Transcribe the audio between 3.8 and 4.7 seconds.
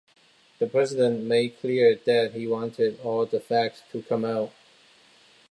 to come out.